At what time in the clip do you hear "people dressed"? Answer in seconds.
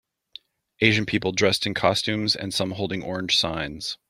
1.05-1.67